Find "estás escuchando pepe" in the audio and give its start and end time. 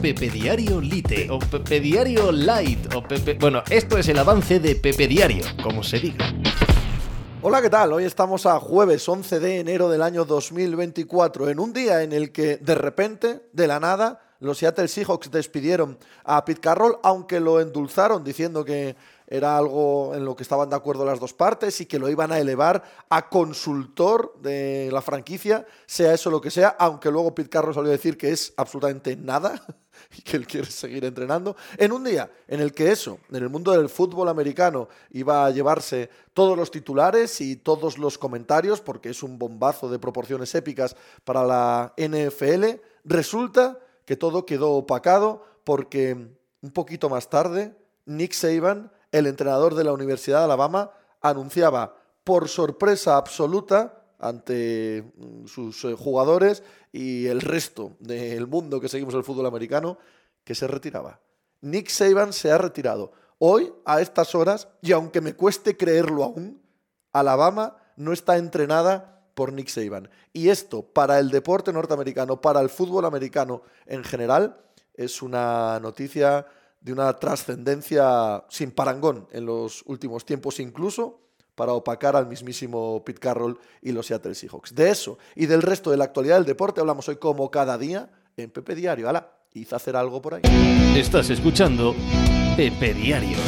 90.96-92.92